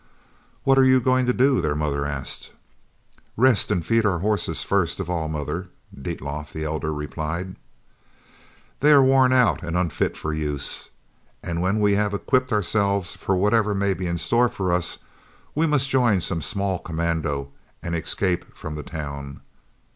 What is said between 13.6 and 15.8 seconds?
may be in store for us, we